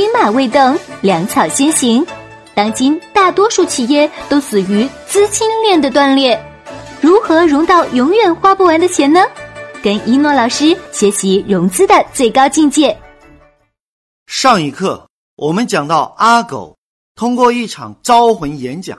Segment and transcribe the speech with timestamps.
[0.00, 2.06] 兵马未动，粮草先行。
[2.54, 6.42] 当今大多数企业都死于资金链的断裂，
[7.02, 9.20] 如何融到永远花不完的钱呢？
[9.82, 12.98] 跟一诺老师学习融资的最高境界。
[14.26, 16.74] 上一课我们讲到阿狗
[17.14, 18.98] 通过一场招魂演讲，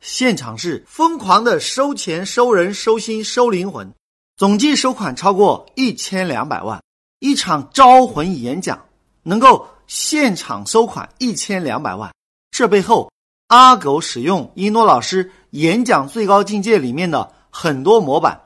[0.00, 3.88] 现场是疯狂的收钱、收人、收心、收灵魂，
[4.36, 6.82] 总计收款超过一千两百万。
[7.20, 8.84] 一场招魂演讲
[9.22, 12.14] 能够现场收款一千两百万，
[12.52, 13.10] 这背后
[13.48, 18.40] 阿狗使用一诺老师演讲最高境界里面的很多模板，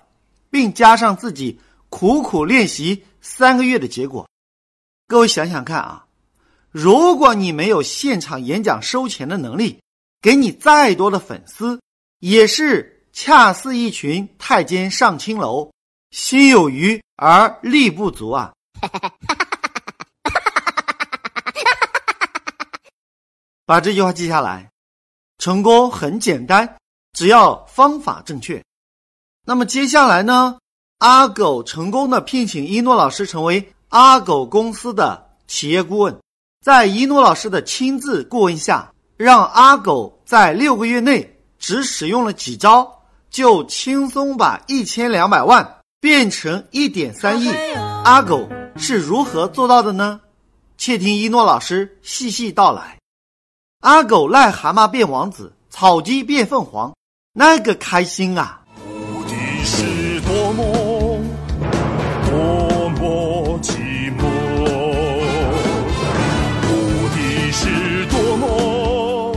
[0.50, 1.60] 并加上自己。
[1.90, 4.28] 苦苦练习三个月的结果，
[5.06, 6.06] 各位想想看啊！
[6.72, 9.78] 如果你没有现场演讲收钱的能力，
[10.20, 11.80] 给你再多的粉丝，
[12.18, 15.70] 也是恰似一群太监上青楼，
[16.10, 18.52] 心有余而力不足啊！
[18.80, 19.43] 哈哈哈哈
[23.66, 24.70] 把这句话记下来，
[25.38, 26.76] 成功很简单，
[27.12, 28.62] 只要方法正确。
[29.46, 30.58] 那么接下来呢？
[30.98, 36.18] 阿狗成功的聘请一诺老师成为阿狗公司的企业顾问，
[36.62, 47.50] 在一诺老师的亲自顾问下，让阿狗在六个月内只使用了几招，就轻松把一千两百万变成一点三亿。
[48.04, 50.20] 阿狗是如何做到的呢？
[50.76, 52.98] 且听一诺老师细细道来。
[53.84, 56.90] 阿狗癞蛤蟆变王子，草鸡变凤凰，
[57.34, 58.62] 那个开心啊！
[58.88, 61.20] 无敌是多么
[62.30, 63.76] 多么寂
[64.16, 64.24] 寞，
[66.66, 69.36] 无敌是多么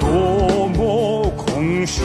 [0.00, 2.02] 多么空虚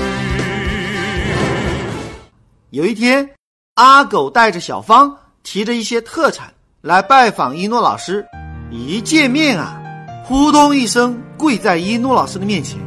[2.70, 3.28] 有一天，
[3.74, 8.24] 阿狗带着小芳，提着一些特产来拜访一诺老师。
[8.70, 9.82] 一见面啊，
[10.28, 12.80] 扑通一声跪在一诺老师的面前，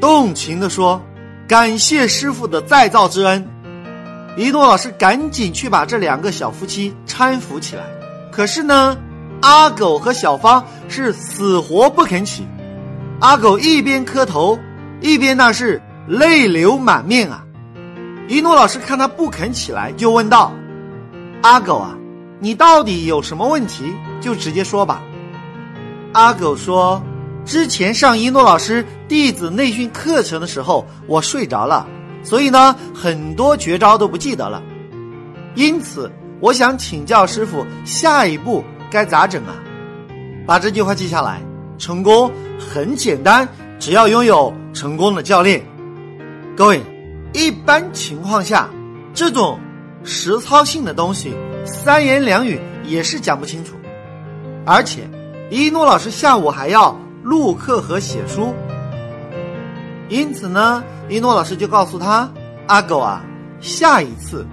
[0.00, 0.98] 动情地说
[1.46, 3.46] ：“感谢师傅的再造之恩。”
[4.38, 7.82] 一诺老师赶紧去把这两个小夫妻搀扶起来。
[8.32, 8.96] 可是呢，
[9.42, 12.46] 阿狗和小芳是死活不肯起。
[13.20, 14.58] 阿狗一边磕头，
[15.02, 17.44] 一边那是泪流满面啊。
[18.28, 20.54] 一诺老师看他不肯起来，就问道
[21.44, 21.94] ：“阿狗啊，
[22.40, 23.92] 你到底有什么问题？
[24.22, 25.02] 就直接说吧。”
[26.14, 27.02] 阿狗说
[27.48, 31.86] ：“之前上一诺老师弟子内训课程的时候，我睡着了，
[32.22, 34.62] 所以呢，很多绝招都不记得了。
[35.54, 39.54] 因此，我想请教师傅，下一步该咋整啊？”
[40.46, 41.40] 把这句话记下来。
[41.78, 43.48] 成功很简单，
[43.78, 45.64] 只要拥有成功的教练。
[46.54, 46.82] 各位。
[47.34, 48.68] 一般情况下，
[49.14, 49.58] 这种
[50.02, 51.34] 实操性的东西，
[51.64, 53.74] 三言两语也是讲不清楚。
[54.66, 55.08] 而且，
[55.50, 58.54] 一诺老师下午还要录课和写书，
[60.08, 62.26] 因此呢，一诺老师就告诉他
[62.68, 63.22] ：“阿狗啊，
[63.60, 64.46] 下一次，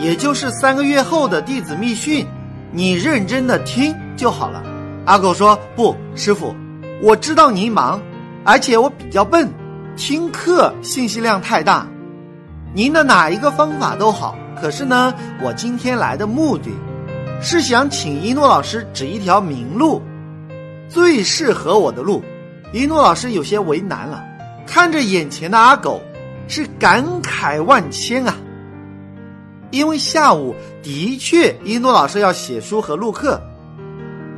[0.00, 2.26] 也就是三个月后的弟子密训，
[2.70, 4.62] 你认真的听就好了。”
[5.04, 6.54] 阿狗说：“不，师傅，
[7.02, 8.00] 我知道您忙，
[8.42, 9.46] 而且我比较笨。”
[9.94, 11.86] 听课信息量太大，
[12.72, 14.34] 您的哪一个方法都好。
[14.58, 16.70] 可是呢，我今天来的目的，
[17.42, 20.00] 是想请一诺老师指一条明路，
[20.88, 22.22] 最适合我的路。
[22.72, 24.24] 一诺老师有些为难了，
[24.66, 26.00] 看着眼前的阿狗，
[26.48, 28.34] 是感慨万千啊。
[29.70, 33.40] 因为下午的确一诺老师要写书和录课，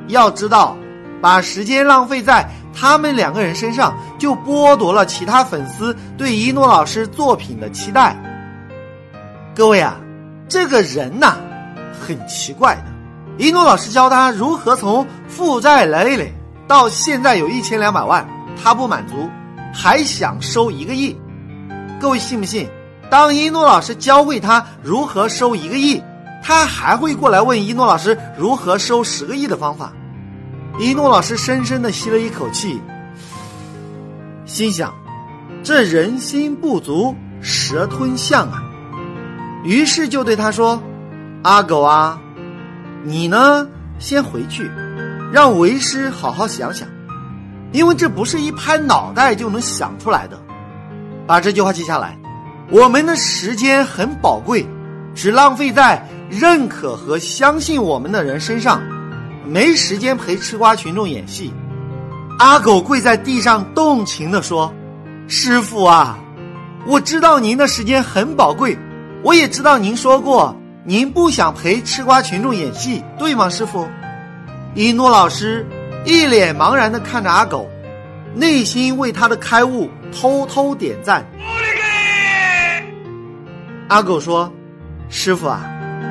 [0.08, 0.76] 要知道，
[1.20, 2.48] 把时间浪费在。
[2.76, 8.16] 他们两个人身上就剥夺了其他粉丝对一诺老师作品的期待。
[9.54, 9.96] 各位啊，
[10.48, 11.36] 这个人呐，
[12.00, 12.93] 很奇怪的。
[13.36, 16.32] 一诺老师教他如何从负债累累
[16.68, 18.26] 到现在有一千两百万，
[18.62, 19.28] 他不满足，
[19.72, 21.16] 还想收一个亿。
[22.00, 22.68] 各位信不信？
[23.10, 26.02] 当一诺老师教会他如何收一个亿，
[26.42, 29.92] 他还会过来问一诺老师如何收十个亿的方法。
[30.78, 32.80] 一诺老师深深的吸了一口气，
[34.44, 34.92] 心想
[35.62, 38.62] ：“这人心不足蛇吞象啊！”
[39.64, 40.82] 于是就对他说
[41.44, 42.18] ：“阿狗啊，
[43.06, 43.68] 你呢，
[43.98, 44.70] 先回去，
[45.30, 46.88] 让为师好好想想，
[47.70, 50.40] 因为这不是一拍脑袋就能想出来的。
[51.26, 52.18] 把这句话记下来。
[52.70, 54.66] 我们的时间很宝贵，
[55.14, 58.80] 只浪费在认可和相信我们的人身上。”
[59.46, 61.52] 没时间陪吃瓜群众演戏，
[62.38, 64.72] 阿狗跪在地上动情地说
[65.28, 66.18] ：“师傅啊，
[66.86, 68.78] 我知道您的时间很宝贵，
[69.22, 73.48] 我也知道您说过您不想陪吃瓜群众演戏，对吗？
[73.48, 73.88] 师傅？”
[74.76, 75.66] 一诺老师
[76.04, 77.70] 一脸茫然的看着阿狗，
[78.34, 81.24] 内心为他的开悟偷偷点赞。
[83.88, 84.52] 阿狗说
[85.08, 85.64] ：“师傅啊，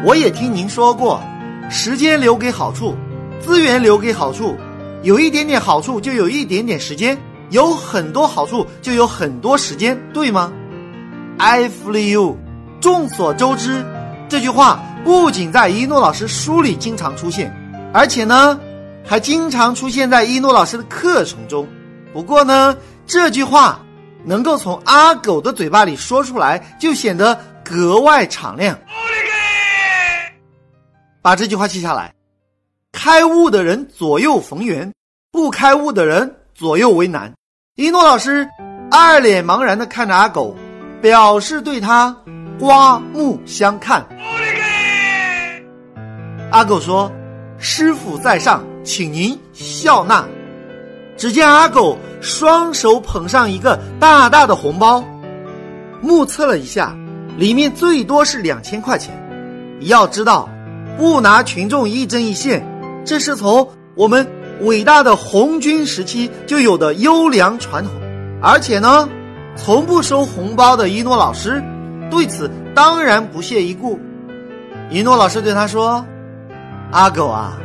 [0.04, 1.22] 我也听您说过，
[1.70, 2.96] 时间留给好处，
[3.40, 4.58] 资源留给好处，
[5.04, 7.16] 有一点点好处就有一点点时间，
[7.52, 10.52] 有很多好处就有很多时间，对吗
[11.38, 12.40] ？”I feel you。
[12.82, 13.86] 众所周知，
[14.34, 17.56] 这句话不仅在一诺老师书里经常出现，
[17.94, 18.60] 而且呢，
[19.06, 21.68] 还经常出现在一诺老师的课程中。
[22.12, 22.76] 不过呢，
[23.06, 23.80] 这句话
[24.26, 27.40] 能够从阿狗的嘴巴里说出来，就显得。
[27.64, 28.76] 格外敞亮，
[31.22, 32.12] 把这句话记下来。
[32.92, 34.92] 开悟的人左右逢源，
[35.32, 37.32] 不开悟的人左右为难。
[37.76, 38.50] 一诺老师
[38.90, 40.58] 二脸茫然的看着阿狗，
[41.04, 42.18] 表示对他
[42.60, 44.06] 刮目相看。
[46.52, 47.12] 阿狗说
[47.58, 50.26] ：“师傅在上，请您笑纳。”
[51.18, 55.04] 只见阿狗双手捧上一个大大的红包，
[56.02, 56.96] 目测了一下。
[57.38, 59.12] 里面最多是两千块钱，
[59.82, 60.48] 要知道，
[60.98, 62.64] 不拿群众一针一线，
[63.04, 64.28] 这是从我们
[64.62, 67.92] 伟大的红军时期就有的优良传统。
[68.40, 69.10] 而且呢，
[69.56, 71.64] 从不收红包的一诺老师，
[72.14, 74.00] 对此当然不屑一顾。
[74.92, 76.06] 一诺老师对他说
[76.94, 77.58] ：“阿狗啊，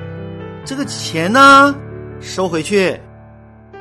[0.64, 1.74] 这个钱呢，
[2.18, 2.98] 收回去，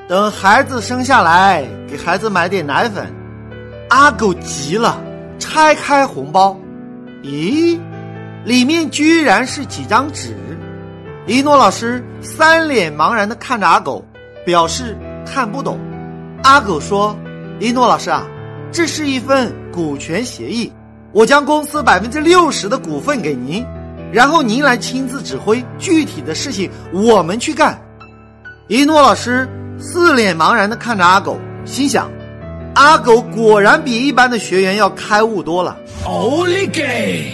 [0.10, 3.08] 等孩子生下来，给孩子买点奶粉。”
[3.90, 5.02] 阿狗急了。
[5.40, 6.58] 拆开红包，
[7.22, 7.80] 咦，
[8.44, 10.36] 里面居然是几张纸。
[11.28, 14.04] 一诺老师三脸茫然的看着阿狗，
[14.44, 15.80] 表示看不懂。
[16.44, 17.16] 阿狗说
[17.62, 18.26] ：“一诺老师啊，
[18.78, 20.72] 这是一份股权协议，
[21.12, 23.66] 我将公司百分之六十的股份给您，
[24.14, 27.76] 然后您来亲自指挥，具体的事情我们去干。”
[28.70, 32.08] 一诺老师四脸茫然的看着阿狗，心想。
[32.76, 35.76] 阿狗果然比一般的学员要开悟多了。
[36.06, 37.32] 奥利给！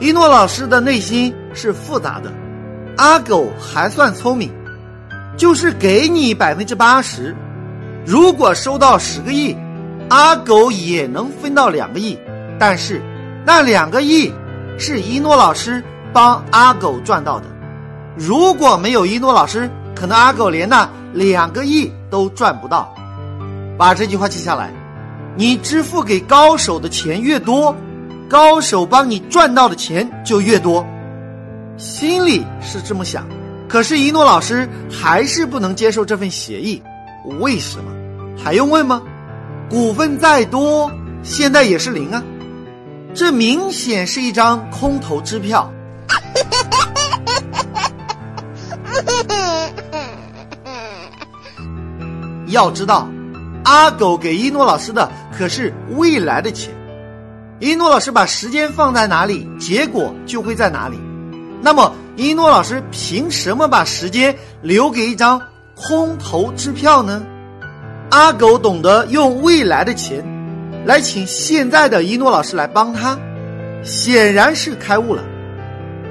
[0.00, 2.32] 一诺老师的内心是复杂的。
[2.96, 4.50] 阿狗还算聪明，
[5.36, 7.32] 就是给你百分之八十，
[8.04, 9.56] 如果收到十个亿，
[10.08, 12.18] 阿狗也能分到两个亿。
[12.58, 13.02] 但是，
[13.44, 14.32] 那两个亿
[14.78, 17.46] 是一诺老师帮阿狗赚到的。
[18.16, 22.94] 如果没有一诺老师，可能阿狗连那两个亿都赚不到。
[23.76, 24.70] 把这句话记下来，
[25.36, 27.74] 你支付给高手的钱越多，
[28.28, 30.86] 高手帮你赚到的钱就越多。
[31.76, 33.26] 心里是这么想，
[33.68, 36.80] 可是，一诺老师还是不能接受这份协议。
[37.40, 37.90] 为什么？
[38.40, 39.02] 还用问吗？
[39.70, 40.90] 股份再多，
[41.22, 42.22] 现在也是零啊！
[43.14, 45.70] 这明显是一张空头支票。
[52.48, 53.08] 要知道。
[53.64, 56.70] 阿狗给一诺老师的可是未来的钱，
[57.60, 61.00] 一诺老师把时间放在哪里，结果就会在哪里。
[61.62, 65.40] 那么，一诺老师凭什么把时间留给一张
[65.74, 67.24] 空头支票呢？
[68.14, 70.24] 阿狗懂得用未来的钱
[70.86, 73.18] 来请现在的一诺老师来帮他，
[73.82, 75.24] 显然是开悟了。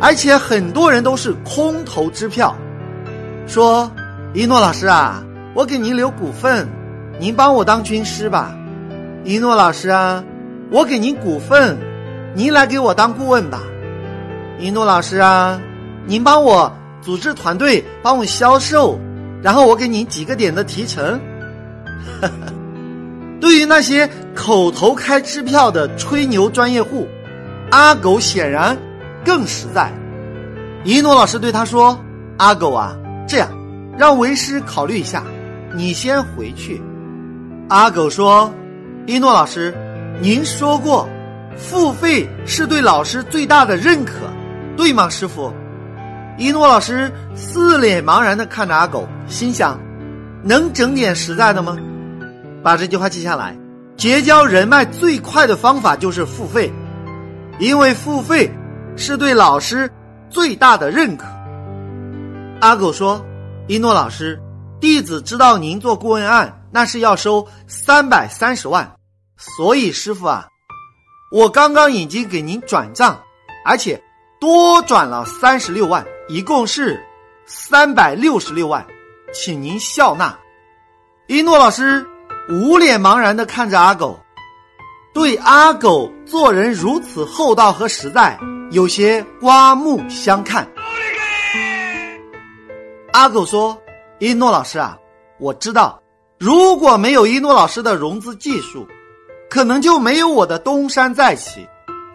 [0.02, 2.54] 而且很多人都是空头支票，
[3.48, 3.90] 说
[4.34, 5.24] 一诺老师啊，
[5.54, 6.68] 我给您留股份。
[7.22, 8.54] 您帮我当军师吧，
[9.24, 10.22] 一诺老师啊，
[10.72, 11.78] 我给您股份，
[12.36, 13.62] 您来给我当顾问吧，
[14.60, 15.58] 一诺老师啊，
[16.06, 16.70] 您帮我
[17.02, 19.00] 组织团队，帮我销售，
[19.42, 21.18] 然后我给您几个点的提成。
[23.40, 27.08] 对于那些口头开支票的吹牛专业户，
[27.72, 28.78] 阿狗显然
[29.26, 29.92] 更实在。
[30.86, 32.00] 一诺老师对他说
[32.38, 32.96] ：“阿狗啊，
[33.28, 33.50] 这样，
[33.98, 35.24] 让为师考虑一下，
[35.76, 36.82] 你先回去。”
[37.70, 38.52] 阿狗说
[39.08, 39.74] ：“一诺老师，
[40.22, 41.08] 您说过，
[41.58, 44.14] 付费是对老师最大的认可，
[44.76, 45.54] 对吗？”师傅，
[46.38, 49.80] 一诺老师四脸茫然的看着阿狗，心想
[50.44, 51.78] ：“能整点实在的吗？”
[52.64, 53.56] 把这句话记下来。
[53.96, 56.72] 结交人脉最快的方法就是付费，
[57.60, 58.52] 因为付费
[58.96, 59.92] 是对老师
[60.30, 61.26] 最大的认可。
[62.62, 63.24] 阿狗说
[63.68, 64.42] ：“一诺老师，
[64.80, 68.96] 弟子知道您做顾问案。”那是要收三百三十万，
[69.38, 70.48] 所以师傅啊，
[71.32, 73.22] 我刚刚已经给您转账，
[73.64, 74.02] 而且
[74.42, 77.00] 多转了三十六万，一共是
[77.46, 78.84] 三百六十六万，
[79.32, 80.36] 请您笑纳。
[81.28, 82.04] 一诺老师
[82.50, 84.20] 无脸茫然的看着阿狗，
[85.14, 88.38] 对阿狗做人如此厚道和实在，
[88.72, 90.68] 有些刮目相看。
[93.14, 93.78] 阿狗说
[94.20, 94.98] ：“一诺老师啊，
[95.40, 96.02] 我知道，
[96.38, 98.86] 如果没有一诺老师的融资技术，
[99.50, 101.66] 可能就没有我的东山再起，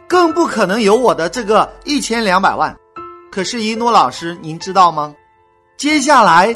[0.06, 2.76] 更不可能有我的这个一千两百万。
[3.30, 5.14] 可是，一诺老师，您知道吗？
[5.78, 6.54] 接下来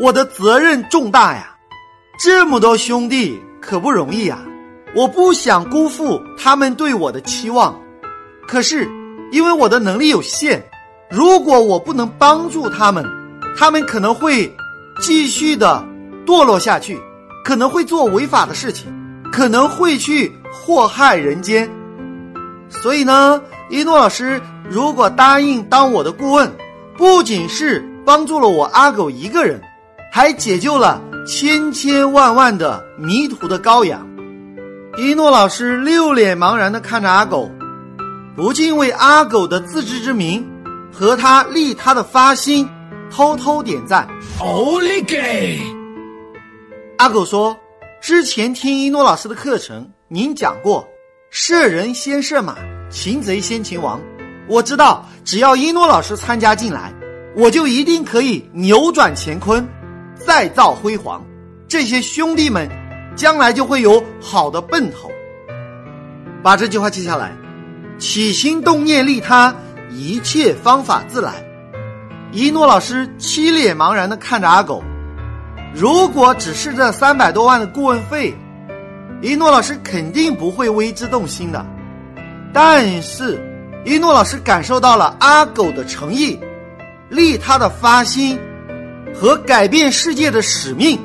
[0.00, 1.51] 我的责任重大呀，
[2.18, 4.38] 这么多兄弟可不容易呀，
[4.94, 7.78] 我不想辜负他们对我的期望。
[8.46, 8.88] 可是，
[9.30, 10.62] 因为我的能力有限，
[11.10, 13.04] 如果我不能帮助他们，
[13.56, 14.54] 他们可能会
[15.00, 15.84] 继续的
[16.26, 17.00] 堕落下去，
[17.44, 18.92] 可能会做违法的事情，
[19.32, 21.68] 可能会去祸害人间。
[22.68, 24.40] 所以呢，一诺老师。
[24.70, 26.50] 如果答应当我的顾问，
[26.96, 29.60] 不仅是帮助了我阿狗一个人，
[30.10, 34.06] 还解救了千千万万的迷途的羔羊。
[34.96, 37.50] 一诺老师六脸茫然的看着阿狗，
[38.36, 40.44] 不禁为阿狗的自知之明
[40.92, 42.68] 和他利他的发心
[43.10, 44.08] 偷偷点赞。
[44.40, 45.58] 奥利给！
[46.98, 47.56] 阿狗说
[48.02, 50.86] ：“之前听一诺老师的课程，您讲过，
[51.30, 52.56] 射人先射马，
[52.90, 54.00] 擒贼先擒王。”
[54.48, 56.92] 我知道，只要一诺老师参加进来，
[57.36, 59.66] 我就一定可以扭转乾坤，
[60.26, 61.24] 再造辉煌。
[61.68, 62.68] 这些兄弟们
[63.16, 65.10] 将来就会有好的奔头。
[66.42, 67.32] 把这句话记下来：
[67.98, 69.54] 起心动念利他，
[69.90, 71.34] 一切方法自来。
[72.32, 74.82] 一诺老师凄脸茫然的看着阿狗。
[75.74, 78.34] 如果只是这三百多万的顾问费，
[79.20, 81.64] 一诺老师肯定不会为之动心的。
[82.52, 83.48] 但是。
[83.84, 86.38] 一诺老师感受到了阿狗的诚意、
[87.08, 88.38] 利他的发心
[89.14, 90.98] 和改变世界的使命，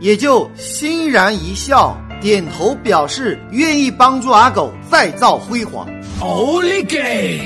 [0.00, 5.88] 也就欣然一笑，点头表示愿意帮助阿狗再造辉煌。
[6.20, 7.40] 奥利给！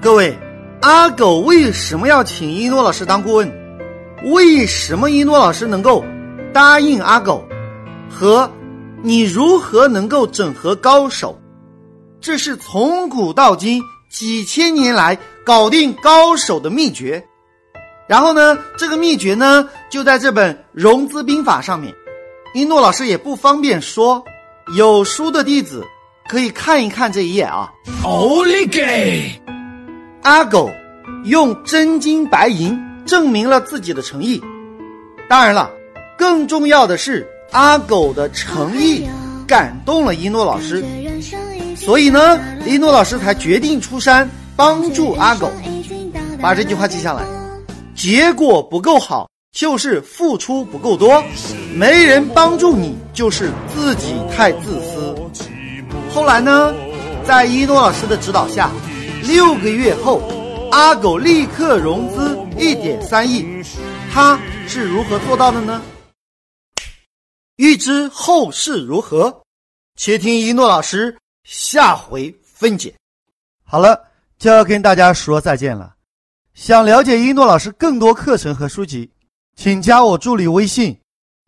[0.00, 0.36] 各位，
[0.80, 3.52] 阿狗为什么要请一诺老师当顾问？
[4.24, 6.04] 为什么一诺老师能够
[6.52, 7.46] 答应阿狗？
[8.08, 8.50] 和
[9.02, 11.38] 你如何能够整合高手？
[12.20, 17.22] 这是从古到今几千年来搞定高手的秘诀，
[18.08, 21.92] 然后呢，这个秘诀呢就在这本融资兵法上面。
[22.54, 24.24] 一诺老师也不方便说，
[24.76, 25.84] 有书的弟子
[26.28, 27.70] 可以看一看这一页啊。
[28.04, 29.30] 奥利给！
[30.22, 30.70] 阿狗
[31.24, 34.42] 用真金白银证明了自己的诚意。
[35.28, 35.70] 当然了，
[36.16, 39.06] 更重要的是阿狗的诚意
[39.46, 40.84] 感动了一诺老师。
[41.76, 45.50] 所以呢，一诺老师才决定出山帮助阿狗。
[46.40, 47.22] 把这句话记下来：
[47.96, 51.22] 结果不够好，就是付出不够多；
[51.74, 55.16] 没人帮助你，就是自己太自私。
[56.12, 56.74] 后来呢，
[57.24, 58.70] 在一诺老师的指导下，
[59.22, 60.20] 六个月后，
[60.70, 63.64] 阿狗立刻融资一点三亿。
[64.12, 64.38] 他
[64.68, 65.82] 是如何做到的呢？
[67.56, 69.42] 欲知后事如何，
[69.96, 71.16] 且听一诺老师。
[71.44, 72.92] 下回分解。
[73.64, 74.04] 好了，
[74.38, 75.95] 就要跟大家说再见了。
[76.56, 79.10] 想了解一诺老师更多课程和书籍，
[79.56, 80.98] 请加我助理微信：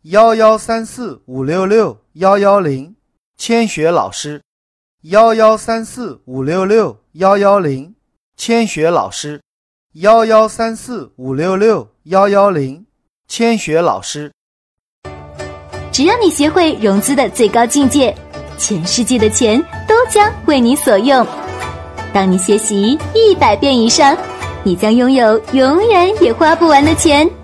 [0.03, 2.95] 幺幺三四五六六幺幺零，
[3.35, 4.39] 千雪老师。
[5.01, 7.95] 幺幺三四五六六幺幺零，
[8.37, 9.41] 千雪老师。
[9.93, 12.85] 幺幺三四五六六幺幺零，
[13.27, 14.31] 千雪老师。
[15.91, 18.15] 只要你学会融资的最高境界。
[18.59, 21.25] 全世界的钱都将为你所用。
[22.13, 24.15] 当你学习一百遍以上，
[24.63, 27.38] 你将拥有永远也花不完的钱。